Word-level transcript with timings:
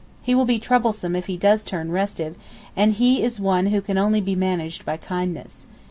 He 0.23 0.33
will 0.33 0.45
be 0.45 0.57
troublesome 0.57 1.15
if 1.15 1.27
he 1.27 1.37
does 1.37 1.63
turn 1.63 1.91
restive, 1.91 2.35
and 2.75 2.93
he 2.95 3.21
is 3.21 3.39
one 3.39 3.67
who 3.67 3.81
can 3.81 3.99
only 3.99 4.19
be 4.19 4.35
managed 4.35 4.83
by 4.83 4.97
kindness. 4.97 5.67